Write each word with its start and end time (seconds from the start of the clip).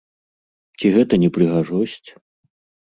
Ці 0.81 0.91
гэта 0.97 1.21
не 1.25 1.29
прыгажосць? 1.37 2.05